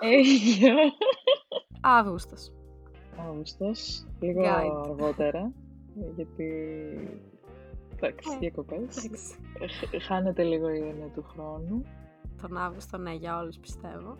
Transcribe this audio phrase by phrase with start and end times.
[0.00, 0.74] Αίγιο.
[1.80, 2.52] Αύγουστος.
[3.28, 4.06] Αύγουστος.
[4.20, 4.82] Λίγο Guide.
[4.84, 5.52] αργότερα.
[6.14, 6.48] Γιατί...
[7.96, 8.78] Εντάξει, Ε, διακοπές.
[9.04, 9.34] εντάξει.
[9.98, 11.82] Χ- Χάνεται λίγο η έννοια του χρόνου.
[12.42, 14.16] Τον Αύγουστο, ναι, για όλους πιστεύω.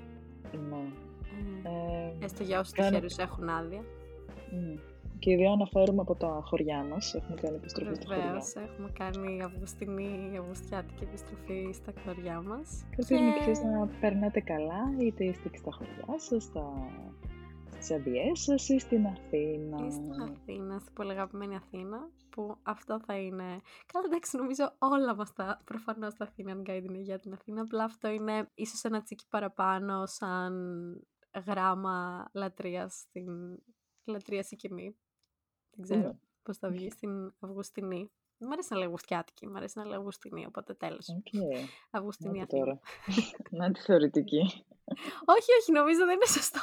[0.53, 0.93] Ναι.
[1.63, 3.81] Ε, Ε, έστω για όσους κάνω- τυχερούς έχουν άδεια.
[4.51, 4.79] μ.
[5.21, 7.15] Και οι δύο αναφέρουμε από τα χωριά μας.
[7.15, 8.25] Έχουμε κάνει επιστροφή στα χωριά.
[8.25, 12.85] Βεβαίως, έχουμε κάνει αυγουστινή, αυγουστιάτικη επιστροφή στα χωριά μας.
[12.91, 16.73] Ελπίζουμε και εσείς να περνάτε καλά, είτε είστε και στα χωριά σας, στα...
[17.71, 19.87] στις άδειές σας ή στην Αθήνα.
[19.87, 23.61] Ή στην Αθήνα, στην πολύ αγαπημένη Αθήνα, που αυτό θα είναι...
[23.93, 27.85] Καλά, εντάξει, νομίζω όλα μας τα, προφανώς τα Αθήνα Guide είναι για την Αθήνα, απλά
[27.85, 30.55] αυτό είναι ίσως ένα τσικ παραπάνω σαν
[31.47, 33.29] γράμμα λατρείας στην
[34.05, 34.97] λατρεία Σικημή.
[35.81, 36.19] Δεν ξέρω Ναι.
[36.43, 38.11] πώς θα βγει στην Αυγουστινή.
[38.39, 41.09] Δεν μ' αρέσει να λέω Αυγουστιάτικη, μ' αρέσει να λέω Αυγουστινή, οπότε τέλος.
[41.09, 41.43] Οκ.
[41.91, 42.65] Αυγουστινή Να Αθήνα.
[42.65, 42.81] τώρα.
[43.61, 44.39] Να τη θεωρητική.
[45.25, 46.61] όχι, όχι, νομίζω δεν είναι σωστό.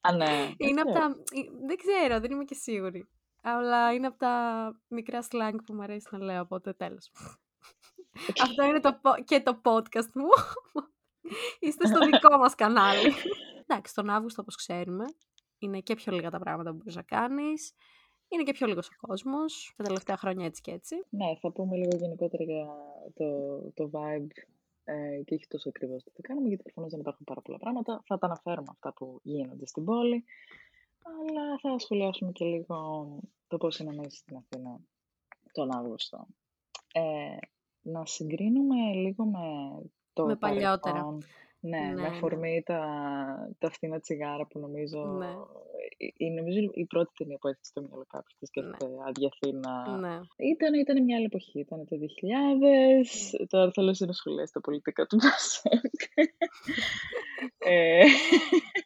[0.00, 0.52] Α, ναι.
[0.56, 0.96] Είναι από οκ.
[0.96, 1.04] τα.
[1.32, 3.08] ε, Δεν ξέρω, δεν είμαι και σίγουρη.
[3.42, 7.10] Αλλά είναι από τα μικρά slang που μου αρέσει να λέω, οπότε τέλος.
[8.42, 10.28] Αυτό είναι το, po- και το podcast μου.
[11.58, 13.12] Είστε στο δικό μας κανάλι.
[13.66, 15.04] Εντάξει, τον Αύγουστο, όπως ξέρουμε,
[15.58, 17.72] είναι και πιο λίγα τα πράγματα που μπορείς να κάνεις.
[18.28, 19.74] Είναι και πιο λίγος ο κόσμος.
[19.76, 21.04] Τα τελευταία χρόνια έτσι και έτσι.
[21.08, 22.66] Ναι, θα πούμε λίγο γενικότερα για
[23.14, 24.26] το, το vibe
[24.84, 28.02] ε, και όχι τόσο ακριβώς τι θα κάνουμε, γιατί προφανώς δεν υπάρχουν πάρα πολλά πράγματα.
[28.06, 30.24] Θα τα αναφέρουμε αυτά που γίνονται στην πόλη,
[31.02, 33.08] αλλά θα σχολιάσουμε και λίγο
[33.48, 34.80] το πώς είναι μέσα στην Αθήνα
[35.52, 36.26] τον Αύγουστο.
[36.92, 37.36] Ε,
[37.82, 39.38] να συγκρίνουμε λίγο με
[40.12, 40.94] το Με παλιότερα.
[40.94, 41.22] παρελθόν.
[41.60, 42.06] Ναι, Ναι, με ναι.
[42.06, 42.80] αφορμή τα,
[43.58, 45.26] τα φθηνά τσιγάρα που νομίζω Ναι.
[46.00, 49.96] Ε, ε, νομίζω η πρώτη ταινία που έρχεται στο μυαλό κάποιος που σκέφτεται άδεια Αθήνα
[50.04, 50.16] Ναι.
[50.52, 55.16] ήταν, ήταν μια άλλη εποχή, ήταν το 2000, τώρα θέλω να σχολιάσεις τα πολιτικά του
[55.22, 55.94] Μασέκ.
[57.58, 58.04] ε,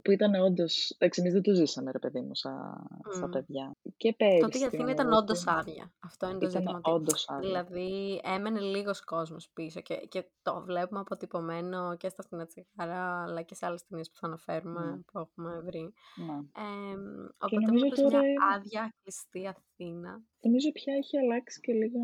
[0.05, 0.91] που ήταν όντως.
[0.99, 3.31] Εντάξει, εμείς δεν το ζήσαμε, ρε παιδί μου, σαν, σαν Μμ.
[3.31, 3.77] παιδιά.
[3.97, 4.41] Και πέρυσι.
[4.41, 5.93] Τότε η Αθήνα ήταν όντως άδεια.
[6.01, 6.77] Αυτό είναι το Ήταν ζήτημα.
[6.85, 7.49] ότι όντως άδεια.
[7.49, 13.43] Δηλαδή έμενε λίγος κόσμος πίσω και, και το βλέπουμε αποτυπωμένο και στα φθηνά τσιγάρα αλλά
[13.43, 14.97] και σε άλλες ταινίες που θα αναφέρουμε Ναι.
[14.97, 15.93] που έχουμε βρει.
[16.17, 16.33] Ναι.
[16.35, 16.97] Ε,
[17.39, 20.23] οπότε νομίζω βλέπεις τώρα μια είναι- άδεια κλειστή Αθήνα.
[20.41, 22.01] Νομίζω πια έχει αλλάξει και λίγο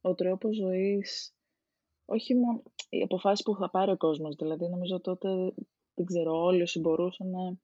[0.00, 1.34] ο τρόπος ζωής.
[2.04, 4.34] Όχι μόνο οι αποφάσεις που θα πάρει ο κόσμος.
[4.36, 5.28] Δηλαδή, νομίζω τότε,
[5.94, 7.56] δεν ξέρω, όλοι όσοι μπορούσαν να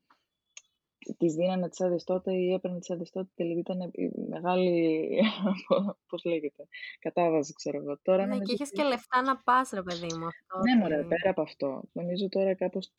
[1.17, 3.29] τις δίνανε τις άδειες τότε ή έπαιρναν τις άδειες τότε.
[3.35, 5.09] Δηλαδή, ήταν η μεγάλη,
[6.09, 6.67] πώς λέγεται,
[6.99, 7.99] κατάβαση, ξέρω εγώ.
[8.03, 10.27] Τώρα Ναι, νομίζω και είχες ότι- και λεφτά να πας ρε παιδί μου.
[10.27, 11.83] Αυτό Ναι, ότι- μωρέ, πέρα από αυτό.
[11.93, 12.93] Νομίζω τώρα κάπως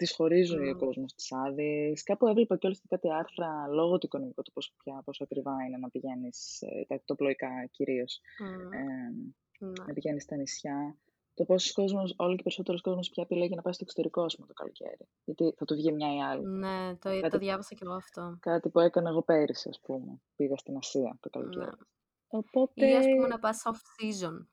[0.00, 0.78] τις χωρίζει ο Μμ.
[0.78, 2.02] κόσμος τις άδειες.
[2.02, 5.76] Κάπου έβλεπα κιόλας και κάτι άρθρα λόγω του οικονομικού του πόσο, πια, πόσο ακριβά είναι
[5.78, 8.78] να πηγαίνεις, ε, τα τοπλοϊκά κυρίως, Μμ, ε,
[9.58, 9.72] ναι.
[9.86, 10.96] να πηγαίνεις στα νησιά.
[11.34, 14.46] Το πόσος κόσμος, όλο και περισσότερος κόσμος πια επιλέγει να πάει στο εξωτερικό, ας πούμε,
[14.46, 15.08] το καλοκαίρι.
[15.24, 16.46] Γιατί θα του βγει μια ή άλλη.
[16.46, 18.36] Ναι, το, Κάτι- το διάβασα και εγώ αυτό.
[18.40, 20.20] Κάτι που έκανα εγώ πέρυσι, ας πούμε.
[20.36, 21.44] Πήγα στην Ασία το Ναι.
[21.44, 21.76] καλοκαίρι.
[22.28, 24.46] Οπότε, Ή ας πούμε να πας off season.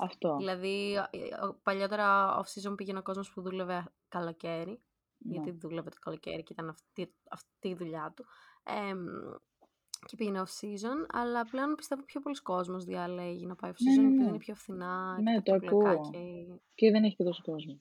[0.00, 0.36] Αυτό.
[0.36, 4.82] Δηλαδή, ο- ο- παλιότερα off season πήγαινε ο κόσμος που δούλευε καλοκαίρι,
[5.18, 5.32] Ναι.
[5.32, 8.24] γιατί δούλευε το καλοκαίρι και ήταν αυτή, αυτή η δουλειά του.
[8.62, 9.04] Εμ,
[10.06, 13.92] και πήγαινε off season, αλλά πλέον πιστεύω πιο πολλοί κόσμος διαλέγει να πάει off Ναι,
[13.92, 14.28] season, ναι, επειδή ναι.
[14.28, 16.10] είναι πιο φθηνά Ναι, και το τα τοπλοϊκά ακούω.
[16.10, 16.18] και,
[16.74, 17.80] Και δεν έχει και τόσο κόσμο.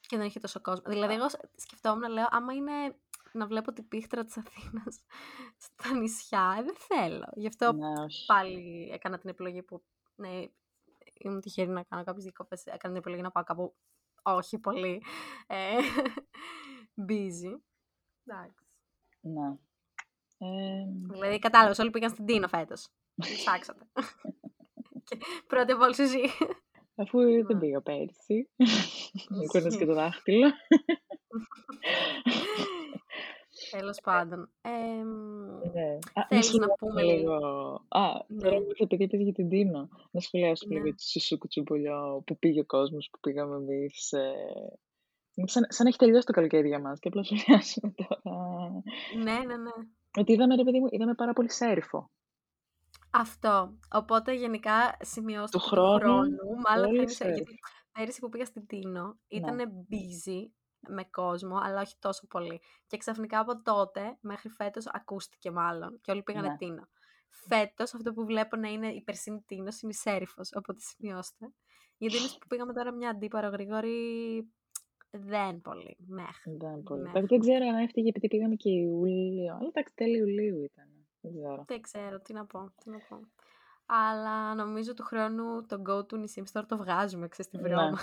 [0.00, 0.84] και δεν έχει τόσο κόσμο.
[0.88, 2.72] Δηλαδή, εγώ σκεφτόμουν, λέω, άμα είναι
[3.32, 5.00] να βλέπω την πίχτρα της Αθήνας
[5.66, 7.26] στα νησιά, ε, δεν θέλω.
[7.34, 8.26] Γι' αυτό Ναι, όχι.
[8.26, 9.82] πάλι έκανα την επιλογή που
[10.14, 10.28] ναι,
[11.24, 12.64] ήμουν τυχερή να κάνω κάποιες διακοπές.
[12.64, 13.74] Έκανα την επιλογή να πάω κάπου
[14.22, 15.02] όχι πολύ
[15.46, 15.76] ε,
[17.08, 17.60] busy.
[18.24, 18.64] Εντάξει.
[19.20, 19.56] Ναι.
[20.38, 22.88] Ε, Δηλαδή, κατάλαβες, όλοι πήγαν στην Τίνο φέτος.
[23.36, 23.86] Ψάξατε.
[25.04, 26.20] και πρώτη από όλους εσύ.
[26.94, 27.58] αφού δεν Ναι.
[27.58, 28.50] πήγα πέρσι.
[29.30, 30.50] Μου κόρνες και το δάχτυλο.
[33.70, 34.50] Τέλος πάντων.
[34.60, 35.08] εμ,
[35.72, 35.98] Ναι.
[36.14, 37.34] Α, Θέλεις να σχολιάσουμε πούμε λίγο.
[37.88, 38.42] Α, Ναι.
[38.42, 39.88] τώρα που ήρθε επειδή πήγε για την Τίνο.
[40.10, 40.80] Να σχολιάσουμε Ναι.
[40.80, 44.12] λίγο το Σουσού Κουτσουμπολιό που πήγε ο κόσμος, που πήγαμε εμείς.
[44.12, 44.32] Ε...
[45.34, 48.20] είναι Σαν, σαν να έχει τελειώσει το καλοκαίρι για μας και απλά σχολιάσουμε τώρα.
[49.22, 49.70] ναι, ναι, ναι.
[50.18, 52.10] Ότι είδαμε, ρε παιδί μου, είδαμε πάρα πολύ σέριφο.
[53.12, 53.78] Αυτό.
[53.92, 56.26] Οπότε γενικά σημειώστε Του ότι χρόνου,
[56.68, 57.34] μάλλον όλοι θα είναι σε- ξέρουν.
[57.34, 57.54] γιατί
[57.92, 59.38] πέρυσι που πήγα στην Τίνο Ναι.
[59.38, 59.58] ήταν
[59.90, 60.50] busy
[60.88, 62.60] με κόσμο, αλλά όχι τόσο πολύ.
[62.86, 66.56] Και ξαφνικά από τότε μέχρι φέτος ακούστηκε μάλλον και όλοι πήγανε Ναι.
[66.56, 66.88] Τίνο.
[67.28, 71.52] Φέτος αυτό που βλέπω να είναι η περσίνη Τίνος είναι η Σέριφος, οπότε σημειώστε.
[71.96, 73.94] Γιατί είναι που πήγαμε τώρα μια αντίπαρο γρήγορη,
[75.10, 76.56] δεν πολύ, μέχρι.
[76.56, 77.02] Δεν, πολύ.
[77.02, 77.08] Ναι.
[77.08, 79.54] Εντάξει, δεν ξέρω αν έφταιγε επειδή πήγαμε και Ιούλιο.
[79.54, 80.86] Αλλά εντάξει, τέλη Ιουλίου ήταν.
[81.20, 81.64] Δεν ξέρω.
[81.66, 83.20] Δεν ξέρω τι να πω, τι να πω.
[83.92, 87.68] Αλλά νομίζω του χρόνου το go to νησί τώρα το βγάζουμε, ξέρεις, τη Ναι.
[87.68, 87.98] βρώμα.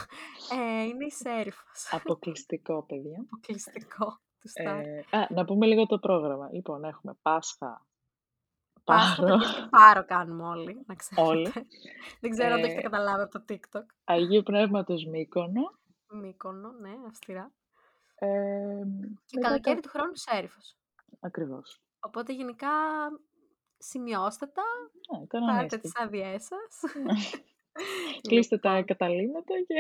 [0.52, 1.90] Ε, είναι η Σέριφος.
[1.92, 3.20] Αποκλειστικό, παιδιά.
[3.26, 4.86] Αποκλειστικό του Σταρ.
[4.86, 6.50] Ε, α, να πούμε λίγο το πρόγραμμα.
[6.52, 7.86] Λοιπόν, έχουμε Πάσχα,
[8.84, 11.44] Πάσχα, Πάρο, παιδιά, και πάρο κάνουμε όλοι, να όλοι.
[11.52, 11.68] ξέρετε.
[12.20, 13.86] Δεν ξέρω αν το έχετε Ε, καταλάβει από το TikTok.
[14.04, 15.62] Αγίου Πνεύματος Μύκονο.
[16.10, 17.52] Μύκονο, ναι, αυστηρά.
[18.16, 18.28] Ε,
[19.26, 19.82] Και μετά καλοκαίρι κα...
[19.82, 20.78] του χρόνου Σέριφος.
[21.20, 21.82] Ακριβώς.
[22.00, 22.68] Οπότε γενικά
[23.78, 24.64] σημειώστε τα,
[25.12, 25.78] Ναι, πάρτε κανονίστε.
[25.78, 26.94] τις άδειές σας.
[27.04, 27.14] Ναι.
[28.30, 29.74] Κλείστε τα λοιπόν, καταλύματα και...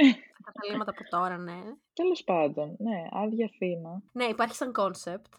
[0.44, 1.62] τα καταλύματα από τώρα, ναι.
[1.94, 4.02] Τέλος πάντων, ναι, άδεια Αθήνα.
[4.12, 5.34] Ναι, υπάρχει σαν concept,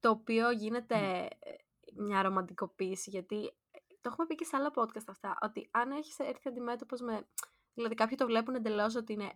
[0.00, 1.26] το οποίο γίνεται Ναι.
[1.38, 1.54] ε,
[1.96, 3.36] μια ρομαντικοποίηση, γιατί
[3.70, 7.26] ε, το έχουμε πει και σε άλλα podcast αυτά, ότι αν έχεις έρθει αντιμέτωπος με...
[7.74, 9.32] Δηλαδή κάποιοι το βλέπουν εντελώς ότι είναι,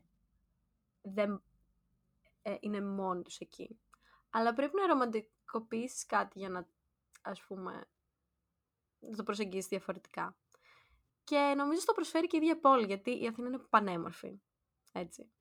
[1.03, 1.43] δεν,
[2.43, 3.79] ε, είναι μόνοι τους εκεί.
[4.31, 6.67] Αλλά πρέπει να ρομαντικοποιήσεις κάτι για να,
[7.23, 7.87] ας πούμε,
[9.11, 10.37] να το προσεγγίσεις διαφορετικά.
[11.25, 14.41] Και νομίζω στο προσφέρει και η ίδια πόλη, γιατί η Αθήνα είναι πανέμορφη.
[14.93, 15.33] Έτσι.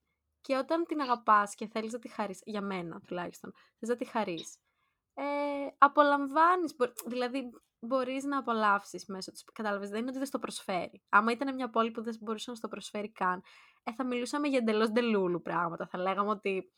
[0.41, 4.05] Και όταν την αγαπάς και θέλεις να τη χαρείς, για μένα τουλάχιστον, θες να τη
[4.05, 4.57] χαρείς,
[5.13, 5.23] ε,
[5.77, 7.49] απολαμβάνεις, μπο- δηλαδή
[7.79, 11.01] μπορείς να απολαύσεις μέσω της, κατάλαβες, δεν είναι ότι δεν στο προσφέρει.
[11.09, 13.43] Άμα ήταν μια πόλη που δεν μπορούσε να στο προσφέρει καν,
[13.83, 15.87] ε, θα μιλούσαμε για εντελώς ντελούλου πράγματα.
[15.87, 16.73] Θα λέγαμε ότι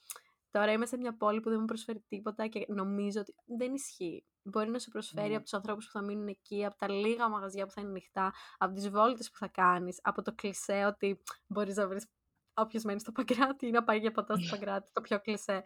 [0.55, 4.25] τώρα είμαι σε μια πόλη που δεν μου προσφέρει τίποτα και νομίζω ότι δεν ισχύει.
[4.43, 5.33] Μπορεί να σου προσφέρει Ναι.
[5.35, 8.33] από τους ανθρώπους που θα μείνουν εκεί, από τα λίγα μαγαζιά που θα είναι ανοιχτά,
[8.57, 12.07] από τις βόλτες που θα κάνεις, από το κλισέ ότι μπορείς να βρεις
[12.53, 15.63] όποιος μένει στο Παγκράτη ή να πάει για ποτό στο Παγκράτη, το πιο κλισέ,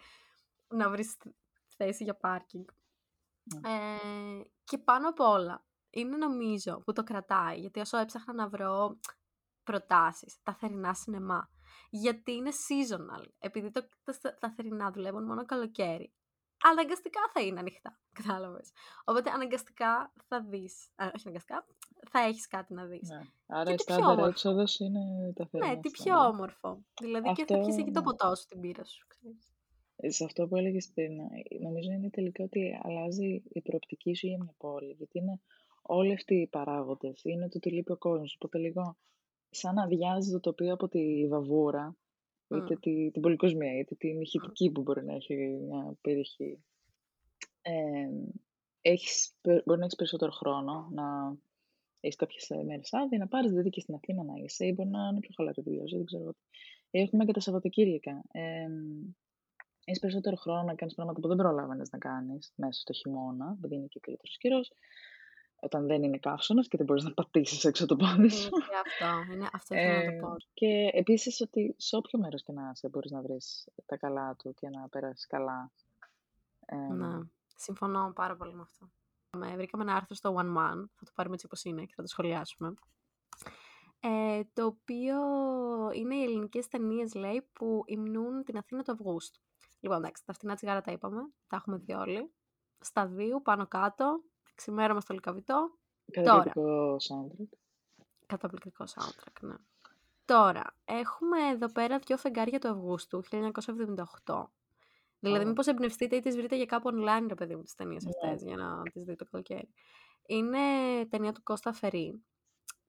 [0.68, 1.18] να βρεις
[1.68, 2.66] θέση για πάρκινγκ.
[3.44, 3.70] Ναι.
[3.74, 9.00] Ε, και πάνω απ' όλα, είναι νομίζω που το κρατάει, γιατί όσο έψαχνα να βρω
[9.64, 11.50] προτάσεις, τα θερινά σινεμά,
[11.90, 13.90] γιατί είναι seasonal, επειδή το,
[14.22, 16.12] τα, τα θερινά δουλεύουν μόνο καλοκαίρι,
[16.64, 18.72] αναγκαστικά θα είναι ανοιχτά, κατάλαβες.
[19.06, 21.66] Οπότε αναγκαστικά θα δεις, α, όχι αναγκαστικά,
[22.10, 23.10] θα έχεις κάτι να δεις.
[23.10, 23.22] Ναι.
[23.48, 24.30] Άρα Και η τι πιο στάνταρ όμορφο.
[24.30, 26.28] έξοδος είναι τα Ναι, θερινά τι πιο σινεμά.
[26.28, 26.84] όμορφο.
[27.02, 28.06] Δηλαδή και θα Αυτό, πιεις εκεί το ναι.
[28.06, 29.54] ποτό σου, την πύρα σου, ξέρεις.
[29.96, 31.26] Ε, Σε αυτό που έλεγες πριν, ε,
[31.62, 34.92] νομίζω είναι τελικά ότι αλλάζει η προοπτική σου για μια πόλη.
[34.98, 35.42] Γιατί είναι
[35.82, 37.22] όλοι αυτοί οι παράγοντες.
[37.24, 38.34] Είναι το ότι λείπει ο κόσμος.
[38.36, 38.98] Οπότε λίγο
[39.50, 41.98] σαν να αδειάζει το τοπίο από τη βαβούρα,
[42.48, 44.22] είτε Μμ, τη, την πολυκοσμία, είτε την μμ.
[44.22, 46.64] ηχητική που μπορεί να έχει μια περιοχή.
[47.62, 48.10] Ε,
[48.82, 51.38] έχεις, πε- μπορεί να έχεις περισσότερο χρόνο, να
[52.00, 54.90] έχεις κάποιες ε, μέρες άδεια, να πάρεις δηλαδή και στην Αθήνα να είσαι, ή μπορεί
[54.90, 56.32] να είναι πιο χαλαρή δουλειά σου, δεν ξέρω εγώ.
[56.32, 56.40] τι.
[57.00, 58.22] Έχουμε και τα Σαββατοκύριακα.
[58.32, 58.68] Ε,
[59.84, 63.76] έχεις περισσότερο χρόνο να κάνεις πράγματα που δεν προλάβαινες να κάνεις μέσα στο χειμώνα, επειδή
[63.76, 64.72] είναι και καλύτερος καιρός,
[65.62, 68.50] όταν δεν είναι καύσωνας και δεν μπορείς να πατήσεις έξω το πόδι Είναι σου.
[68.50, 70.36] και αυτό, είναι, αυτό ήθελα να το Ε, πω.
[70.54, 74.54] και επίσης ότι σε όποιο μέρος και να είσαι μπορείς να βρεις τα καλά του
[74.54, 75.72] και να περάσεις καλά.
[76.66, 77.20] Ε, Ναι,
[77.56, 78.90] συμφωνώ πάρα πολύ με αυτό.
[79.38, 82.02] Με- Βρήκαμε ένα άρθρο στο One Man, θα το πάρουμε έτσι όπως είναι και θα
[82.02, 82.74] το σχολιάσουμε.
[84.02, 85.16] Ε, το οποίο
[85.94, 89.40] είναι οι ελληνικές ταινίες λέει, που υμνούν την Αθήνα του Αυγούστου.
[89.80, 92.32] Λοιπόν, εντάξει, τα φτηνά τσιγάρα τα είπαμε, τα έχουμε δει όλοι.
[92.80, 94.24] Στα δύο, πάνω κάτω,
[94.60, 95.72] ξημέρωμα στο Λυκαβητό.
[96.14, 97.58] Τώρα, καταπληκτικό soundtrack.
[98.26, 99.56] καταπληκτικό soundtrack, ναι.
[100.26, 103.24] Τώρα, έχουμε εδώ πέρα δύο φεγγάρια του Αυγούστου,
[104.26, 104.44] 1978.
[105.20, 108.04] Δηλαδή, Ω, μήπως εμπνευστείτε ή τις βρείτε για κάπου online, ρε παιδί μου, τις ταινίες
[108.04, 108.10] ναι.
[108.10, 109.70] αυτές, για να τις δείτε το καλοκαίρι.
[110.28, 110.60] Είναι
[111.10, 112.24] ταινία του Κώστα Φερή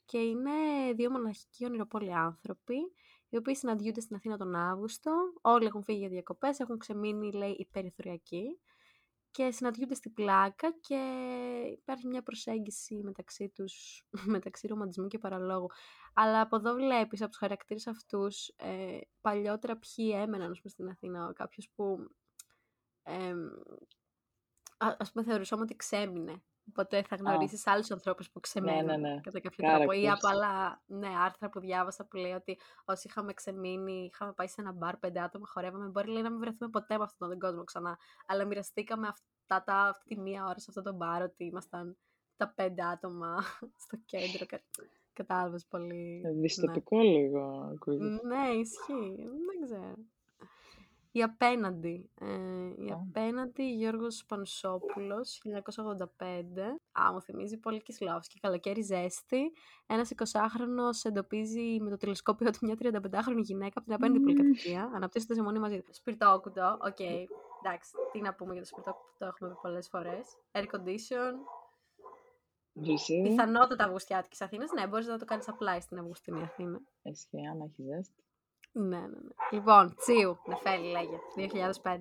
[0.04, 0.50] και είναι
[0.94, 2.76] δύο μοναχικοί ονειροπόλοι άνθρωποι,
[3.28, 5.12] οι οποίοι συναντιούνται στην Αθήνα τον Αύγουστο.
[5.40, 8.60] Όλοι έχουν φύγει για διακοπές, έχουν ξεμείνει, λέει, οι περιθωριακοί
[9.30, 10.96] και συναντιούνται στην πλάκα και
[11.72, 14.04] υπάρχει μια προσέγγιση μεταξύ τους,
[14.36, 15.68] μεταξύ ρομαντισμού και παραλόγου.
[16.14, 20.88] Αλλά από εδώ βλέπεις από τους χαρακτήρες αυτούς ε, παλιότερα ποιοι έμεναν ας πούμε, στην
[20.88, 22.10] Αθήνα; Κάποιος που
[23.02, 23.46] εμ,
[24.76, 26.42] α, ας πούμε θεωρούσαμε ότι ξέμεινε.
[26.70, 29.20] Οπότε θα Α, γνωρίσεις άλλους ανθρώπους που ναι, ναι, ξεμένουν ναι.
[29.20, 29.92] κατά κάποιο τρόπο.
[29.92, 30.30] Ή από Characters.
[30.30, 34.72] άλλα ναι, άρθρα που διάβασα που λέει ότι όσοι είχαμε ξεμείνει, είχαμε πάει σε ένα
[34.72, 35.86] μπαρ πέντε άτομα, χορεύαμε.
[35.86, 37.98] Μπορεί λέει, να μην βρεθούμε ποτέ με αυτόν τον κόσμο ξανά.
[38.26, 41.96] Αλλά μοιραστήκαμε αυτά τα, αυτή τη μία ώρα σε αυτό το μπαρ ότι ήμασταν
[42.36, 43.36] τα πέντε άτομα
[43.84, 44.46] στο κέντρο.
[44.46, 44.60] Κα,
[45.12, 46.20] Κατάλαβες πολύ.
[46.22, 46.32] Ναι.
[46.32, 48.26] Δυστοπικό λίγο ακούγεται.
[48.26, 49.16] Ναι, ισχύει.
[49.16, 49.94] Δεν ξέρω.
[51.12, 52.10] Η απέναντι.
[52.20, 52.26] Ε,
[52.84, 56.80] η Α, απέναντι Γιώργος Πανουσόπουλος, 1985.
[57.00, 58.40] Α, μου θυμίζει πολύ Κισλόφσκι.
[58.40, 59.52] Καλοκαίρι ζέστη.
[59.86, 64.90] Ένας 20χρονος εντοπίζει με το τηλεσκόπιο του μια 35χρονη γυναίκα από την απέναντι πολυκατοικία.
[64.94, 65.82] Αναπτύσσοντας εμμονή μαζί.
[65.90, 66.96] Σπιρτόκουτο, OK.
[66.98, 67.24] Okay.
[67.64, 70.36] Εντάξει, τι να πούμε για το σπιρτόκουτο, το έχουμε πει πολλές φορές.
[70.52, 71.32] Air condition.
[72.72, 73.28] Βρυσίδι.
[73.28, 74.70] Πιθανότατα Αυγουστιάτικης Αθήνας.
[74.72, 76.80] Ναι, μπορείς να το κάνεις απλά στην Αυγουστινή Αθήνα.
[77.02, 78.24] Ισχύει, άμα έχεις ζέστη.
[78.72, 79.30] Ναι, ναι, ναι.
[79.50, 81.20] Λοιπόν, Τσίου, Νεφέλη λέγεται,
[81.82, 81.98] 2005.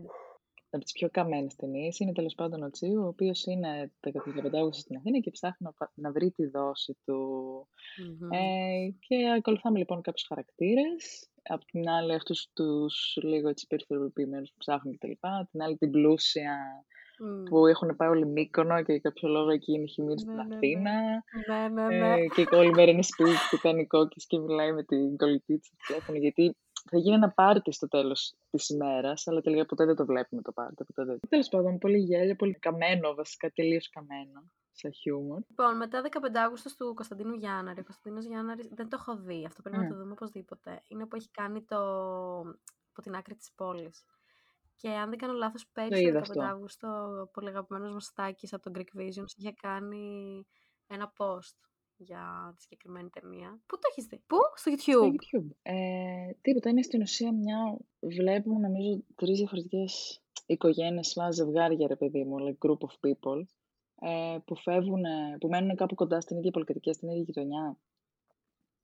[0.69, 4.11] από τις πιο καμένες ταινίες είναι τέλος πάντων ο Τσίου, ο οποίος είναι 15
[4.53, 7.19] Αύγουστο στην Αθήνα και ψάχνει να, να βρει τη δόση του.
[8.29, 11.29] Ε, και ακολουθάμε λοιπόν κάποιους χαρακτήρες.
[11.43, 15.11] Απ' την άλλη αυτούς τους λίγο έτσι περιθωριοποιημένους που ψάχνουν κτλ.
[15.51, 16.57] Την άλλη την πλούσια
[17.49, 20.47] που έχουν πάει όλοι Μύκονο και για κάποιο λόγο εκεί είναι χειμήνη στην Ναι, ναι,
[20.47, 20.55] ναι.
[20.55, 20.91] Αθήνα.
[21.47, 22.13] Ναι, ναι, ναι.
[22.13, 25.67] Ε, και όλη μέρα είναι σπίτι και κάνει κόκκις και μιλάει με την κολλητή της
[25.67, 26.17] στο τηλέφωνο.
[26.17, 26.57] Γιατί
[26.91, 30.51] θα γίνει ένα πάρτι στο τέλος της ημέρας, αλλά τελικά ποτέ δεν το βλέπουμε το
[30.51, 30.83] πάρτι.
[30.85, 31.19] Ποτέ δεν...
[31.29, 35.39] Τέλος πάντων, πολύ γέλια, πολύ καμένο βασικά, τελείως καμένο σαν χιούμορ.
[35.49, 37.79] Λοιπόν, μετά 15 Αύγουστος του Κωνσταντίνου Γιάνναρη.
[37.79, 39.45] Ο Κωνσταντίνος Γιάνναρη δεν το έχω δει.
[39.45, 39.89] Αυτό πρέπει να Mm.
[39.89, 40.81] το δούμε οπωσδήποτε.
[40.87, 41.77] Είναι που έχει κάνει το.
[42.91, 44.05] από την άκρη της πόλης.
[44.81, 46.41] Και αν δεν κάνω λάθος, πέρυσι είδα 15 αυτό.
[46.41, 46.87] Αύγουστο,
[47.21, 50.45] ο πολύ αγαπημένος μας Στάκης από το Greek Visions είχε κάνει
[50.87, 51.57] ένα post
[51.95, 53.59] για τη συγκεκριμένη ταινία.
[53.65, 55.11] Πού το έχεις δει, Πού; Στο Στο YouTube.
[55.11, 55.47] YouTube.
[55.61, 57.77] Ε, τίποτα, είναι στην ουσία μια.
[57.99, 63.43] Βλέπουμε, νομίζω, τρεις διαφορετικές οικογένειες, slash ζευγάρια, ρε παιδί μου, like group of people,
[63.99, 65.03] ε, που φεύγουν,
[65.39, 67.77] που μένουν κάπου κοντά στην ίδια πολυκατοικία, στην ίδια γειτονιά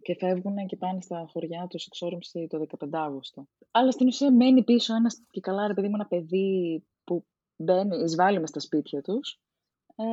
[0.05, 3.47] και φεύγουν και πάνε στα χωριά τους εξόρυμψη το 15 Αύγουστο.
[3.71, 7.97] Αλλά στην ουσία μένει πίσω ένας και καλά, ρε παιδί μου, ένα παιδί που μπαίνει,
[8.03, 9.39] εισβάλλει μες στα σπίτια τους
[9.97, 10.03] ε,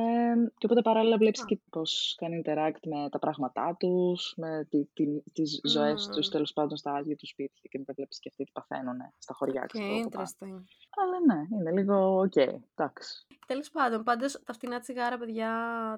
[0.57, 1.45] και οπότε παράλληλα βλέπεις Α.
[1.45, 6.31] και πώς κάνει interact με τα πράγματά τους, με τη, τη, τις ζωές τους Mm.
[6.31, 9.63] τέλος πάντων στα άδεια του σπίτια και μετά βλέπεις και αυτοί τι παθαίνουν στα χωριά
[9.63, 10.27] Okay, ξέρω εγώ, που πάνε.
[10.27, 10.63] interesting.
[11.01, 13.25] Αλλά ναι, είναι λίγο οκ, εντάξει.
[13.47, 15.49] Τέλος πάντων, πάντως τα φτηνά τσιγάρα, παιδιά,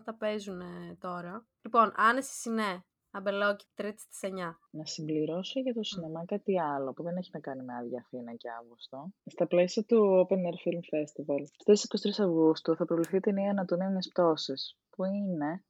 [0.06, 0.62] τα παίζουν
[1.00, 1.46] τώρα.
[1.62, 2.78] Λοιπόν, Άνεση ναι,
[3.18, 4.58] αμπελόκι, Τρίτη στις 9.
[4.70, 8.34] Να συμπληρώσω για το σινεμά κάτι άλλο που δεν έχει να κάνει με άδεια Αθήνα
[8.34, 9.10] και Αύγουστο.
[9.26, 11.88] Στα πλαίσια του Open Air Film Festival, στις
[12.20, 15.64] 23 Αυγούστου θα προβληθεί η ταινία Ανατομία μιας πτώσης, που είναι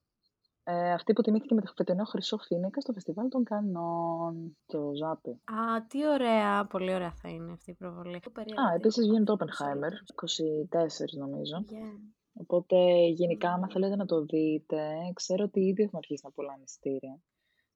[0.63, 5.29] ε, αυτή που τιμήθηκε με το φετινό Χρυσό Φίνικα στο Φεστιβάλ των Κανών, το Ζάπι.
[5.29, 8.15] Α, τι ωραία, πολύ ωραία θα είναι αυτή η προβολή.
[8.15, 11.55] Α, επίσης βγαίνει το Oppenheimer, 24 νομίζω.
[11.69, 12.15] Yeah.
[12.37, 12.75] Οπότε
[13.07, 14.77] γενικά, άμα θέλετε να το δείτε,
[15.13, 17.19] ξέρω ότι ήδη έχουν αρχίσει να πουλάνε ειστήρια.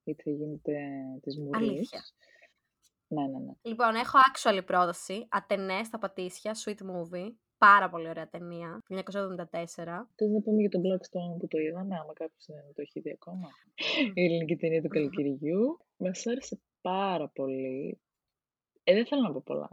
[0.10, 0.74] Γιατί θα γίνεται
[1.22, 1.70] της Μουρής.
[1.70, 2.02] Αλήθεια.
[3.08, 3.54] Ναι, ναι, ναι.
[3.62, 5.28] Λοιπόν, έχω actual πρόταση.
[5.30, 7.30] Ατενές στα Πατήσια, sweet movie.
[7.58, 8.82] Πάρα πολύ ωραία ταινία.
[8.90, 8.96] 1974.
[10.16, 13.12] Θες να πούμε για τον Blackstone που το είδαμε, άμα κάποιος δεν το έχει δει
[13.12, 13.50] ακόμα.
[14.14, 15.80] Η ελληνική ταινία του καλοκαιριού.
[15.98, 18.02] Μας άρεσε πάρα πολύ.
[18.84, 19.70] Ε, δεν θέλω να πω πολλά.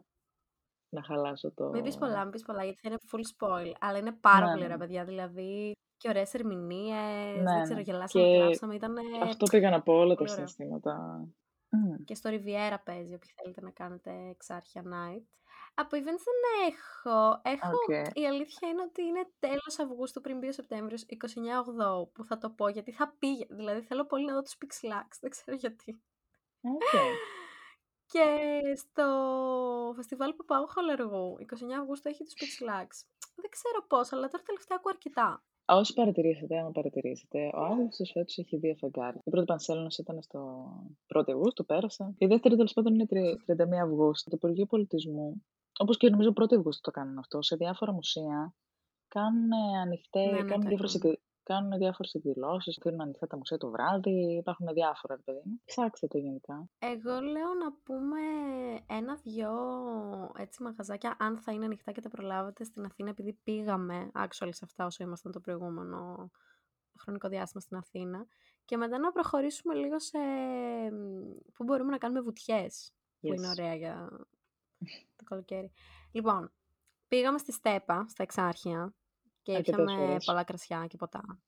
[0.88, 1.68] Να χαλάσω το...
[1.68, 3.72] Μην πεις πολλά, μην πεις πολλά, γιατί θα είναι full spoil.
[3.80, 4.64] Αλλά είναι πάρα Ναι, πολύ ναι.
[4.64, 5.04] ωραία, παιδιά.
[5.04, 7.36] Δηλαδή, και ωραίες ερμηνείες.
[7.36, 7.82] Ναι, δεν ξέρω, ναι.
[7.82, 8.74] γελάσαμε, Και κλάψαμε.
[8.74, 10.46] Ήταν Αυτό πήγα να πω όλα τα πολύ ωραίο.
[10.46, 11.24] συναισθήματα.
[11.68, 12.04] Μμ.
[12.04, 15.24] Και στο Riviera παίζει, όποιοι θέλετε να κάνετε Εξάρχεια night.
[15.78, 17.40] Από events δεν έχω.
[17.42, 17.70] Έχω.
[17.70, 18.16] Οκ.
[18.16, 21.14] Η αλήθεια είναι ότι είναι τέλος Αυγούστου πριν μπει ο Σεπτέμβριος, 29
[21.58, 23.46] Αυγούστου, που θα το πω γιατί θα πήγε.
[23.50, 26.02] Δηλαδή θέλω πολύ να δω τους Πυξ Λαξ, δεν ξέρω γιατί.
[26.60, 26.92] Οκ.
[28.12, 28.26] Και
[28.76, 29.06] στο
[29.96, 31.44] φεστιβάλ που πάω Χολαργού, 29
[31.80, 32.88] Αυγούστου έχει τους Πυξ Λαξ.
[33.34, 35.44] Δεν ξέρω πώς, αλλά τώρα τελευταία ακούω αρκετά.
[35.68, 39.20] Όσοι παρατηρήσετε, άμα παρατηρήσετε, ο Αύγουστος φέτος έχει δύο φεγγάρια.
[39.24, 40.66] Η πρώτη πανσέλινος ήταν στο
[41.14, 42.14] 1η Αυγούστου, πέρασε.
[42.18, 44.30] Η δεύτερη τέλος πάντων είναι τρι- 31 Αυγούστου.
[44.30, 45.42] Το Υπουργείο Πολιτισμού,
[45.78, 48.54] όπως και νομίζω 1η Αυγούστου το κάνουν αυτό, σε διάφορα μουσεία
[49.08, 49.52] κάνουν
[49.82, 51.12] ανοιχτές, Ναι, ναι, κάνουν, το διάφορες, έκαναν.
[51.12, 55.60] εκδη- κάνουν διάφορες εκδηλώσεις, κλείνουν ανοιχτά τα μουσεία το βράδυ, υπάρχουν διάφορα, ρε παιδί μου.
[55.64, 56.68] Ψάξτε το γενικά.
[56.78, 58.20] Εγώ λέω να πούμε
[58.86, 59.52] ένα-δυο
[60.36, 64.64] έτσι μαγαζάκια, αν θα είναι ανοιχτά και τα προλάβετε στην Αθήνα, επειδή πήγαμε actually σε
[64.64, 66.30] αυτά όσο ήμασταν το προηγούμενο
[67.00, 68.26] χρονικό διάστημα στην Αθήνα.
[68.64, 70.18] Και μετά να προχωρήσουμε λίγο σε
[70.92, 73.50] μ, που μπορούμε να κάνουμε βουτιές, που είναι Yes.
[73.50, 74.08] ωραία για
[75.16, 75.72] το καλοκαίρι.
[76.12, 76.52] Λοιπόν,
[77.08, 78.94] πήγαμε στη Στέπα, στα Εξάρχεια,
[79.46, 80.24] και Αρκετές ήπιαμε φορές.
[80.24, 81.38] πολλά κρασιά και ποτά.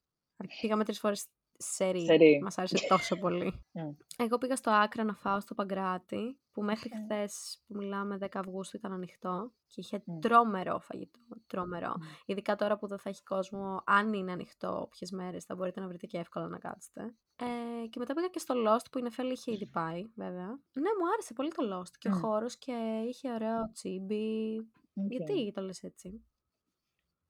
[0.61, 1.27] Πήγαμε τρεις φορές
[1.59, 2.05] σερί.
[2.05, 2.41] Σερί.
[2.43, 3.65] Μας άρεσε τόσο πολύ.
[3.73, 3.91] Μμ.
[4.17, 7.03] Εγώ πήγα στο Άκρα να φάω στο Παγκράτι, που μέχρι Οκ.
[7.03, 10.19] χθες που μιλάμε 10 Αυγούστου ήταν ανοιχτό και είχε Μμ.
[10.19, 11.19] τρομερό φαγητό.
[11.47, 11.95] Τρομερό.
[11.99, 12.03] Μμ.
[12.27, 15.87] Ειδικά τώρα που δεν θα έχει κόσμο, αν είναι ανοιχτό όποιες μέρες, θα μπορείτε να
[15.89, 17.15] βρείτε και εύκολα να κάτσετε.
[17.37, 20.47] Ε, και μετά πήγα και στο Lost που η Νεφέλη είχε ήδη πάει, βέβαια.
[20.73, 22.19] Ναι, μου άρεσε πολύ το Lost και ο Μμ.
[22.21, 24.57] χώρος και είχε ωραίο τσίμπι.
[24.95, 25.11] Οκ.
[25.13, 26.25] Γιατί το λες έτσι;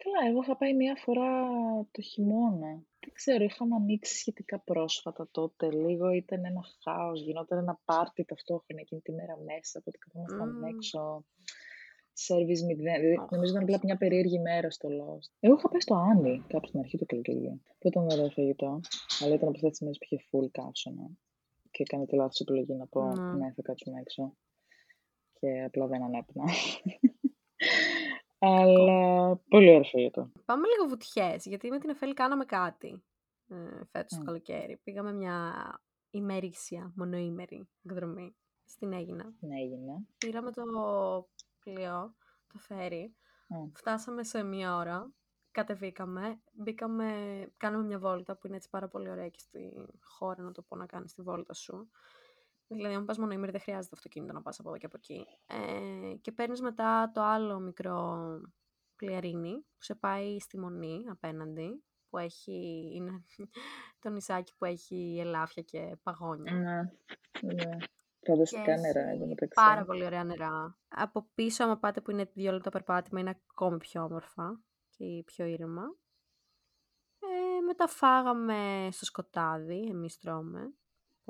[0.03, 1.31] Καλά, εγώ είχα πάει μία φορά
[1.91, 2.71] το χειμώνα.
[3.01, 5.71] Δεν ξέρω, είχαμε ανοίξει σχετικά πρόσφατα τότε.
[5.73, 10.65] Λίγο ήταν ένα χάος, γινόταν ένα πάρτι ταυτόχρονα εκείνη τη μέρα μέσα, οπότε καθόμασταν Μμμ.
[10.65, 11.25] έξω.
[12.29, 12.77] Service μηδέν.
[13.01, 13.31] Δηλαδή, Οχ.
[13.31, 15.31] νομίζω ήταν απλά μια περίεργη μέρα στο Lost.
[15.41, 17.63] Εγώ είχα πάει στο Άννη κάπου στην αρχή του καλοκαιριού.
[17.79, 18.81] Που ήταν ωραίο φαγητό,
[19.23, 21.11] αλλά ήταν από αυτές τις μέρες που είχε full καύσωνα.
[21.71, 23.33] Και έκανε τη λάθος επιλογή να πω, Ναι.
[23.45, 24.37] ναι, θα κάτσουμε έξω.
[25.41, 26.45] Και απλά δεν ανέπνα.
[28.39, 30.31] Αλλά πολύ ωραίο φαγητό.
[30.45, 33.03] Πάμε λίγο βουτιές, γιατί με την Εφέλη κάναμε κάτι
[33.49, 34.25] ε, φέτος το Μμ.
[34.25, 34.77] καλοκαίρι.
[34.77, 35.55] Πήγαμε μια
[36.11, 39.35] ημερήσια, μονοήμερη εκδρομή στην Έγινα.
[39.41, 40.07] Ναι, έγινε.
[40.19, 40.63] Πήραμε το
[41.65, 42.15] πλοίο,
[42.53, 43.15] το φέρι,
[43.73, 45.13] Φτάσαμε σε μία ώρα,
[45.51, 47.07] κατεβήκαμε, μπήκαμε,
[47.57, 50.77] κάναμε μια βόλτα που είναι έτσι πάρα πολύ ωραία και στη χώρα να το πω
[50.77, 51.91] να κάνεις τη βόλτα σου.
[52.69, 55.27] Δηλαδή, αν πας μόνο ημέρη, δεν χρειάζεται αυτοκίνητο να πας από εδώ και από εκεί.
[55.47, 58.27] Ε, και παίρνεις μετά το άλλο μικρό
[58.97, 63.25] πλιαρίνι που σε πάει στη Μονή απέναντι, που έχει, είναι
[64.01, 66.53] το νησάκι που έχει ελάφια και παγόνια.
[66.53, 67.77] Ναι, ναι.
[68.27, 69.55] Φανταστικά νερά, εδώ μεταξύ.
[69.55, 70.79] Πάρα πολύ ωραία νερά.
[70.89, 74.61] Από πίσω, άμα πάτε που είναι δύο λεπτά περπάτημα, είναι ακόμη πιο όμορφα
[74.91, 75.83] και πιο ήρεμα.
[77.19, 80.73] Ε, μετά φάγαμε στο σκοτάδι, εμείς τρώμε.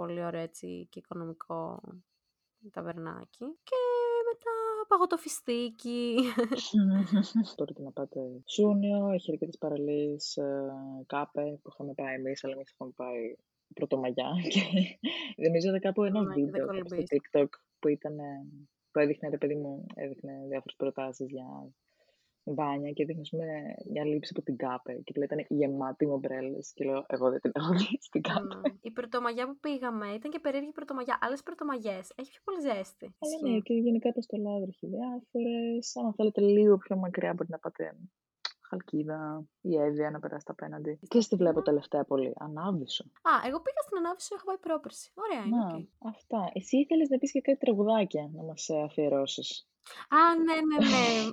[0.00, 1.80] Πολύ ωραίο έτσι και οικονομικό
[2.72, 3.44] ταβερνάκι.
[3.68, 3.80] Και
[4.28, 4.54] μετά
[4.88, 6.16] παγωτοφιστίκι.
[7.56, 10.38] Μπορείτε να πάτε Σούνιο, έχει αρκετές παραλίες
[11.06, 13.36] κάπε που είχαμε πάει εμείς, αλλά εμείς είχαμε πάει
[13.74, 14.30] πρωτομαγιά.
[15.36, 18.16] Και νομίζω ότι κάπου ένα ναι, βίντεο στο TikTok που ήταν.
[18.90, 21.46] που έδειχνε, ρε παιδί μου, έδειχνε διάφορες προτάσεις για
[22.54, 23.28] μπάνια και δείχνει
[23.92, 26.72] μια λήψη από την κάπε και πλέον ήταν γεμάτη με ομπρέλες.
[26.74, 28.56] Και λέω, Εγώ δεν την έχω δει στην κάπε.
[28.62, 28.88] Mm.
[28.88, 31.18] Η πρωτομαγιά που πήγαμε ήταν και περίεργη πρωτομαγιά.
[31.20, 33.06] Άλλες πρωτομαγιές έχει πιο πολύ ζέστη.
[33.22, 35.96] Αλλά ναι, και γενικά το στολάδρο έχει διάφορες.
[35.96, 37.82] Αν θέλετε λίγο πιο μακριά, μπορεί να πάτε
[38.68, 40.98] Χαλκίδα, η Εύβοια να περάσει απέναντι.
[41.08, 43.04] Τι στη βλέπω τελευταία πολύ, Ανάβησο.
[43.04, 45.12] Α, εγώ πήγα στην Ανάβησο, έχω πάει πρόπερση.
[45.14, 45.56] Ωραία, είναι.
[45.56, 45.86] Να, okay.
[46.14, 46.50] αυτά.
[46.52, 49.68] Εσύ ήθελες να πεις και κάτι τραγουδάκια να μας αφιερώσεις.
[50.08, 50.78] Α, ναι, ναι,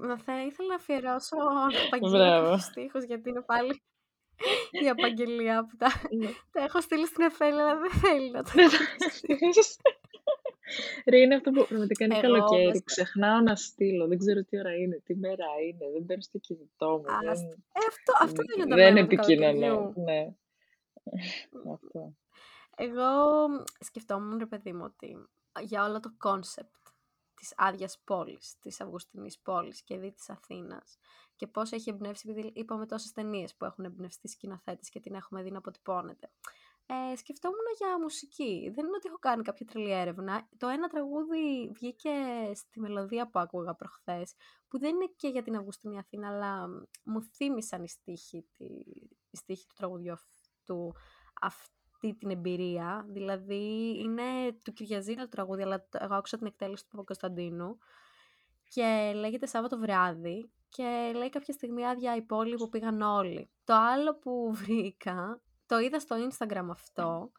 [0.07, 0.17] ναι.
[0.17, 1.35] θα ήθελα να αφιερώσω
[1.85, 3.83] απαγγελία στίχους, γιατί είναι πάλι
[4.83, 5.87] η απαγγελία που τα,
[6.17, 6.27] ναι.
[6.51, 8.51] τα έχω στείλει στη Νεφέλη, αλλά δεν θέλει να το
[11.05, 12.83] Ρε, είναι αυτό που πραγματικά είναι καλοκαίρι.
[12.83, 14.07] Ξεχνάω να στείλω.
[14.07, 15.91] Δεν ξέρω τι ώρα είναι, τι μέρα είναι.
[15.93, 17.03] Δεν παίρνω στο κινητό μου.
[17.03, 17.43] δεν...
[17.71, 19.93] Ε, αυτό, αυτό είναι το Δεν επικοινωνώ.
[19.95, 20.33] Ναι.
[21.73, 22.15] αυτό.
[22.77, 23.05] Εγώ
[23.79, 25.27] σκεφτόμουν, ρε παιδί μου, ότι
[25.61, 26.85] για όλο το concept
[27.35, 30.97] της άδειας πόλης, της Αυγουστινής πόλης και δι της Αθήνας
[31.35, 35.41] και πώς έχει εμπνεύσει, επειδή είπαμε τόσες ταινίες που έχουν εμπνευστεί σκηνοθέτες και την έχουμε
[35.41, 36.29] δει να αποτυπώνεται.
[36.87, 38.71] Ε, σκεφτόμουν για μουσική.
[38.73, 40.47] Δεν είναι ότι έχω κάνει κάποια τρελή έρευνα.
[40.57, 42.11] Το ένα τραγούδι βγήκε
[42.53, 44.33] στη μελωδία που άκουγα προχθές,
[44.67, 46.67] που δεν είναι και για την Αυγουστινή Αθήνα, αλλά
[47.03, 48.45] μου θύμισαν οι στίχοι,
[49.29, 50.93] οι στίχοι του τραγουδιού αυτού
[51.41, 53.05] αυτή την εμπειρία.
[53.09, 54.23] Δηλαδή, είναι
[54.63, 57.77] του Κυριαζίνα το τραγούδι, αλλά εγώ άκουσα την εκτέλεση του Παπακοσταντίνου
[58.67, 63.49] και λέγεται Σάββατο βράδυ και λέει κάποια στιγμή άδεια η πόλη που πήγαν όλοι.
[63.63, 67.31] Το άλλο που βρήκα, το είδα στο Instagram αυτό,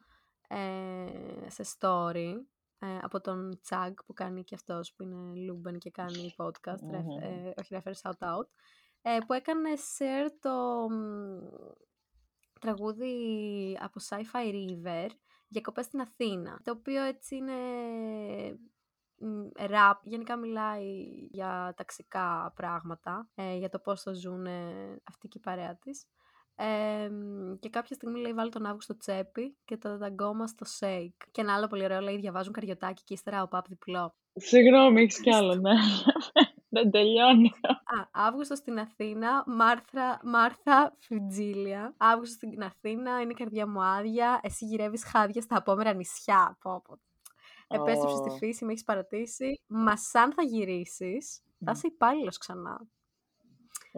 [0.49, 2.35] ε, σε story,
[2.79, 7.53] ε, από τον Τσάγκ που κάνει και αυτός που είναι λούμπεν και κάνει podcast, ε,
[7.57, 8.47] όχι ρε φερ shout out,
[9.03, 10.87] ε, που έκανε share το
[12.61, 15.09] τραγούδι από Sci-Fi River
[15.63, 17.53] κοπές στην Αθήνα, το οποίο έτσι είναι
[19.57, 24.47] ραπ, γενικά μιλάει για ταξικά πράγματα, ε, για το πώς θα ζουν
[25.05, 26.07] αυτή και η παρέα της.
[26.57, 27.09] Ε,
[27.61, 31.13] και κάποια στιγμή λέει βάλει τον Αύγουστο τσέπη και τα δαγκώμα στο σέικ.
[31.31, 34.15] Και ένα άλλο πολύ ωραίο λέει διαβάζουν καριωτάκι και ύστερα ο παπ διπλό.
[34.35, 35.75] Συγγνώμη, έχεις κι άλλο, ναι.
[36.69, 37.53] Δεν τελειώνει.
[37.69, 41.95] Α, Αύγουστο στην Αθήνα, Μάρθα, Μάρθα Φιτζίλια.
[41.97, 44.41] Αύγουστο στην Αθήνα, είναι η καρδιά μου άδεια.
[44.43, 46.59] Εσύ γυρεύεις χάδια στα απόμερα νησιά.
[46.61, 46.99] Πω, πω.
[47.69, 49.61] Επέστρεψες στη φύση, με έχεις παρατήσει.
[49.67, 52.87] Μα αν θα γυρίσεις, θα είσαι υπάλληλος ξανά.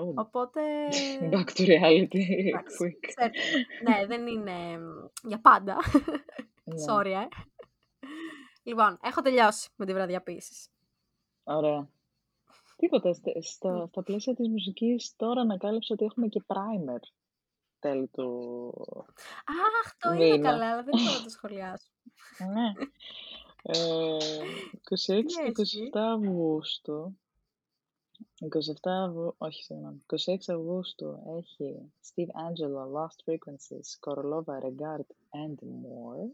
[0.00, 0.14] Oh.
[0.14, 0.61] Οπότε.
[1.32, 2.24] Back to reality.
[3.84, 4.78] ναι, δεν είναι
[5.22, 5.76] για πάντα.
[6.64, 6.74] Ναι.
[6.88, 7.28] Sorry, ε.
[8.62, 10.70] Λοιπόν, έχω τελειώσει με τη βραδιαποίηση.
[11.44, 11.88] Ωραία.
[12.76, 13.12] Τίποτα.
[13.40, 17.00] Στα, στα πλαίσια της μουσικής τώρα ανακάλυψα ότι έχουμε και primer
[17.78, 18.72] τέλη του
[19.44, 21.90] Αχ, το είδα καλά, αλλά δεν μπορώ να το σχολιάσω.
[22.52, 22.72] ναι.
[23.62, 24.16] Ε,
[25.06, 25.52] 26 και
[25.92, 27.18] 27 Αυγούστου
[28.40, 28.48] 27
[28.83, 36.31] Αυγούστου, όχι συγγνώμη, 26 Αυγούστου έχει Steve Angelo, Lost Frequencies, Korolova, Regard and More.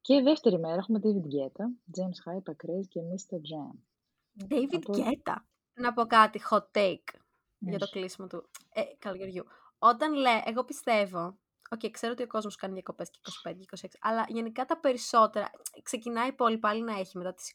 [0.00, 1.64] Και δεύτερη μέρα έχουμε David Guetta,
[1.98, 3.36] James Hype, Craze και Mr.
[3.36, 3.78] Jam.
[4.48, 4.92] David Από...
[4.96, 5.34] Guetta.
[5.74, 7.20] Να πω κάτι, hot take
[7.58, 9.44] για το κλείσιμο του ε, καλοκαιριού.
[9.78, 11.38] Όταν λέει, εγώ πιστεύω,
[11.72, 15.50] OK, okay, ξέρω ότι ο κόσμος κάνει διακοπές και 25 26, αλλά γενικά τα περισσότερα,
[15.82, 17.54] ξεκινάει η πόλη πάλι να έχει μετά τις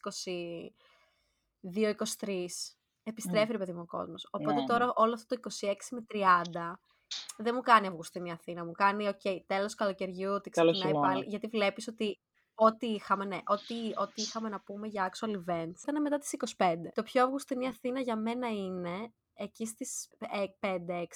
[2.20, 2.46] 22-23.
[3.08, 3.52] Επιστρέφει, mm.
[3.52, 4.28] ρε παιδί μου, ο κόσμος.
[4.30, 4.66] Οπότε yeah.
[4.66, 6.18] τώρα όλο αυτό το 26 με 30
[7.36, 8.64] δεν μου κάνει Αυγουστινή Αθήνα.
[8.64, 11.24] Μου κάνει, OK, okay, τέλος καλοκαιριού, ότι ξεκινάει πάλι.
[11.24, 12.18] Γιατί βλέπεις ότι
[12.54, 16.74] ό,τι είχαμε, ναι, ό,τι, ό,τι είχαμε να πούμε για actual events ήταν μετά τις 25.
[16.94, 20.08] Το πιο Αυγουστινή Αθήνα για μένα είναι εκεί στις
[20.60, 21.06] 5-6,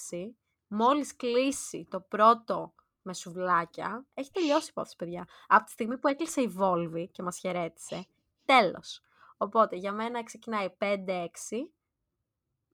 [0.67, 5.27] μόλις κλείσει το πρώτο με σουβλάκια, έχει τελειώσει η υπόθεση, παιδιά.
[5.47, 8.07] Από τη στιγμή που έκλεισε η Volvi και μας χαιρέτησε,
[8.45, 9.01] τέλος.
[9.37, 10.87] Οπότε για μένα ξεκινάει 5-6,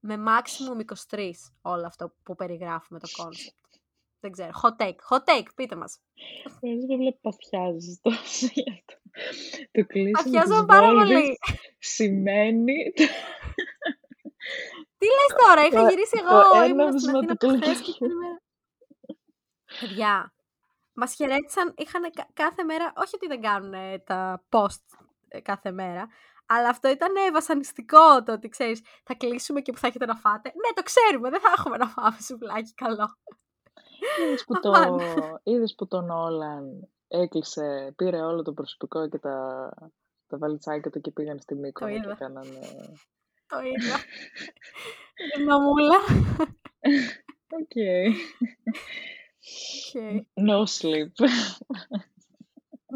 [0.07, 1.31] με maximum 23
[1.63, 3.79] όλο αυτό που περιγράφουμε το concept.
[4.21, 4.51] Δεν ξέρω.
[4.63, 4.97] Hot take.
[5.11, 6.01] Hot take, πείτε μας.
[6.61, 8.95] Εγώ δεν βλέπω παθιάζεις τόσο γι' αυτό.
[9.73, 11.39] Το κλείσιμο Παθιάζομαι πάρα πολύ.
[11.79, 12.93] σημαίνει...
[14.99, 17.81] Τι λες τώρα, είχα Το- γυρίσει το εγώ, ήμουν έναυσμα στην Αθήνα του από χθες
[17.81, 17.99] και καλοκαιριού.
[17.99, 18.41] την ημέρα.
[19.81, 20.35] Παιδιά,
[20.93, 24.85] μας χαιρέτησαν, είχαν κάθε μέρα, όχι ότι δεν κάνουν ε, τα post
[25.29, 26.09] ε, κάθε μέρα,
[26.47, 30.17] αλλά αυτό ήταν ε, βασανιστικό το ότι ξέρεις, θα κλείσουμε και που θα έχετε να
[30.17, 30.49] φάτε.
[30.49, 33.17] Ναι, το ξέρουμε, δεν θα έχουμε να φάμε σουβλάκι καλό.
[34.23, 35.41] Είδες που, το, Αμάν.
[35.43, 39.69] είδες που τον Όλαν έκλεισε, πήρε όλο το προσωπικό και τα,
[40.27, 42.15] τα βαλιτσάκια του και πήγαν στη Μύκονο και είδα.
[42.15, 42.59] κάνανε...
[43.47, 43.97] Το είδα.
[45.39, 45.97] Η μαμούλα.
[47.51, 47.71] OK.
[47.75, 48.07] Okay.
[50.49, 51.13] No sleep.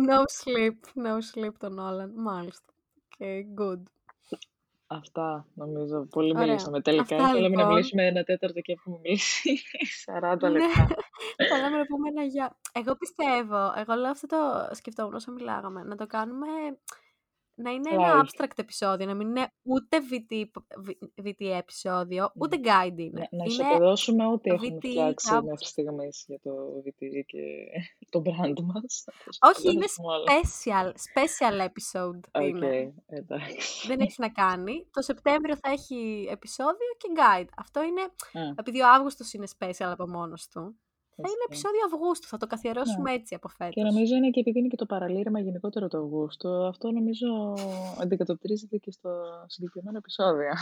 [0.09, 2.13] No sleep, no sleep τον Όλαν.
[2.17, 2.73] Μάλιστα.
[3.21, 3.83] Okay, good.
[4.87, 6.07] Αυτά νομίζω.
[6.07, 6.47] Πολύ Ωραία.
[6.47, 7.17] μιλήσαμε τελικά.
[7.17, 7.67] Αυτά, Θέλαμε να λοιπόν.
[7.67, 9.61] μιλήσουμε ένα τέταρτο και έχουμε μιλήσει
[10.33, 10.49] 40 Ναι.
[10.49, 10.89] λεπτά.
[11.49, 12.57] Θέλαμε να πούμε ένα για...
[12.73, 16.47] Εγώ πιστεύω, εγώ λέω αυτό το σκεφτόμουν όσο μιλάγαμε, να το κάνουμε
[17.63, 18.25] να είναι ένα Live.
[18.45, 20.45] abstract επεισόδιο, να μην είναι ούτε VT,
[20.79, 23.11] β- VT επεισόδιο, ούτε guide είναι.
[23.31, 26.51] Να, να είναι ισοπεδώσουμε ό,τι έχουμε VT φτιάξει κάπου- μέχρι στιγμής για το
[26.87, 27.43] VT και
[28.13, 29.05] το brand μας.
[29.41, 29.87] Όχι, είναι
[30.27, 32.81] special, special episode είναι.
[32.87, 33.87] Οκ, εντάξει.
[33.87, 34.87] Δεν έχει να κάνει.
[34.91, 37.49] Το Σεπτέμβριο θα έχει επεισόδιο και guide.
[37.57, 38.03] Αυτό είναι,
[38.47, 40.77] Α, επειδή ο Αύγουστος είναι special από μόνος του,
[41.25, 41.49] θα είναι ισχύει.
[41.51, 42.27] επεισόδιο Αυγούστου.
[42.33, 43.75] Θα το καθιερώσουμε έτσι από φέτος.
[43.75, 47.29] Και νομίζω είναι και επειδή είναι και το παραλήρημα γενικότερο το Αυγούστου, αυτό νομίζω
[48.03, 49.11] αντικατοπτρίζεται και στο
[49.47, 50.53] συγκεκριμένο επεισόδιο.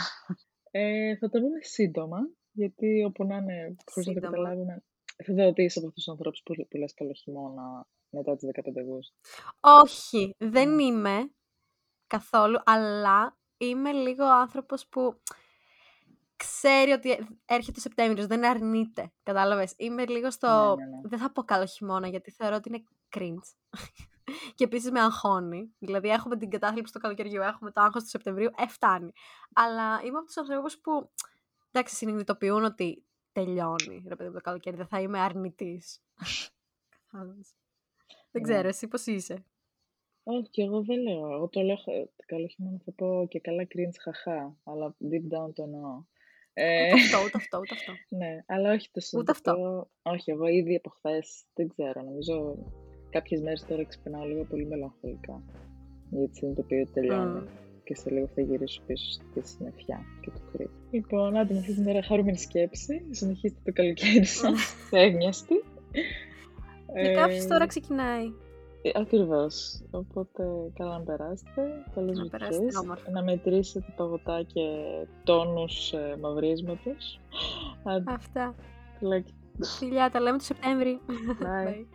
[0.71, 2.17] Ε, θα τα πούμε σύντομα,
[2.51, 4.29] γιατί όπου να είναι, χωρίς να το Σύντομα.
[4.29, 4.83] καταλάβουμε,
[5.25, 8.49] θα δω ότι είσαι από αυτούς τους ανθρώπους που, που λες καλό χειμώνα μετά τις
[8.53, 9.15] 15 Αυγούστου.
[9.59, 10.79] Όχι, δεν Μμ.
[10.79, 11.31] είμαι
[12.07, 15.21] καθόλου, αλλά είμαι λίγο άνθρωπος που
[16.43, 17.09] ξέρει ότι
[17.45, 19.73] έρχεται ο Σεπτέμβριος, δεν αρνείται, κατάλαβες.
[19.77, 20.75] Είμαι λίγο στο...
[20.77, 21.01] Ναι, ναι, ναι.
[21.09, 22.83] Δεν θα πω καλό χειμώνα, γιατί θεωρώ ότι είναι
[23.17, 23.53] cringe.
[24.55, 25.73] και επίσης με αγχώνει.
[25.79, 29.11] Δηλαδή έχουμε την κατάθλιψη του καλοκαιριού, έχουμε το άγχος του Σεπτεμβρίου, ε, φτάνει.
[29.53, 31.11] Αλλά είμαι από τους ανθρώπους που,
[31.71, 36.01] εντάξει, συνειδητοποιούν ότι τελειώνει, ρε παιδί μου, το καλοκαίρι, δεν θα είμαι αρνητής.
[37.11, 37.53] Κατάλαβες.
[38.31, 38.49] δεν Ναι.
[38.53, 39.45] ξέρω, εσύ πώς είσαι;
[40.23, 41.31] Όχι, και εγώ δεν λέω.
[41.33, 45.53] Εγώ το λέω χα- καλό χειμώνα θα πω και καλά cringe χαχά, αλλά deep down
[45.53, 46.03] το εννοώ.
[46.61, 47.91] Ε, Ούτε αυτό, ούτε αυτό, ούτε αυτό.
[48.19, 49.51] ναι, αλλά όχι το Ούτε αυτό.
[49.51, 49.89] συνειδητοποιώ.
[50.01, 52.01] Όχι, εγώ ήδη από χθες δεν ξέρω.
[52.01, 52.57] Νομίζω
[53.09, 55.43] κάποιες μέρες τώρα ξυπνάω λίγο πολύ μελαγχολικά.
[56.09, 57.39] Γιατί συνειδητοποιώ ότι τελειώνει.
[57.39, 57.45] Μμ.
[57.83, 60.69] Και σε λίγο θα γυρίσω πίσω στη συννεφιά και το κρύο.
[60.91, 63.05] Λοιπόν, άντε με αυτή την ωραία χαρούμενη σκέψη.
[63.09, 64.75] Συνεχίστε το καλοκαίρι σας.
[64.91, 65.63] Εύνιαστη.
[67.01, 68.25] Για κάποιους τώρα ξεκινάει.
[68.81, 69.81] Ε, ακριβώς.
[69.91, 70.43] Οπότε
[70.75, 71.83] καλά να περάσετε.
[71.95, 72.39] Καλές Να βουτιές.
[72.39, 73.11] περάσετε όμορφα.
[73.11, 74.61] Να μετρήσετε παγωτά και
[75.23, 77.19] τόνους ε, μαυρίσματος.
[77.83, 78.55] Άντε, Αυτά.
[78.99, 79.33] φιλάκια.
[79.79, 80.99] Φιλιά, τα λέμε το Σεπτέμβρη.
[81.07, 81.67] Bye.
[81.69, 81.85] Bye.